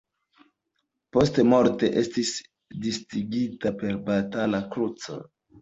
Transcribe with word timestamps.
Postmorte 1.17 1.91
estis 2.03 2.33
distingita 2.87 3.75
per 3.83 3.95
Batal-Kruco. 4.11 5.25